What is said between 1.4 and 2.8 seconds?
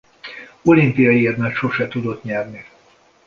sose tudott nyerni.